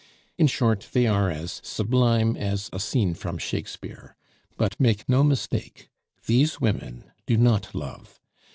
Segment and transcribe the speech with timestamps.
[0.35, 4.15] In short, they are as sublime as a scene from Shakespeare.
[4.57, 5.89] But make no mistake!
[6.25, 8.19] These women do not love.